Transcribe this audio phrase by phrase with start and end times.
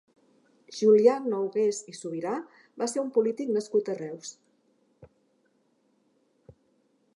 [0.77, 2.31] Julià Nougués i Subirà
[2.83, 4.35] va ser un polític nascut a Reus.